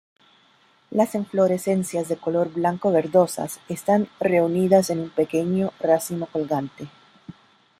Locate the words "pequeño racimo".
5.11-6.25